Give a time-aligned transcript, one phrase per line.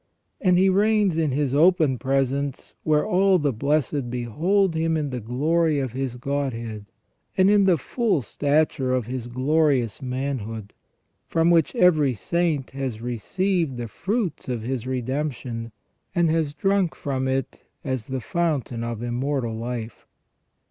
[0.41, 5.19] And He reigns in His open presence, where all the blessed behold Him in the
[5.19, 6.87] glory of His Godhead,
[7.37, 10.73] and in the full stature of His glorious manhood;
[11.27, 15.71] from which every saint has received the fruits of his redemption,
[16.15, 20.07] and has drunk from it as the fountain of immortal life.